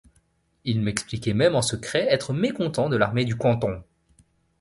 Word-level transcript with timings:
Il 0.65 0.81
m'expliquait 0.81 1.35
même 1.35 1.53
en 1.53 1.61
secret 1.61 2.07
être 2.11 2.33
mécontent 2.33 2.89
de 2.89 2.97
l'armée 2.97 3.23
du 3.23 3.35
Guandong. 3.35 3.83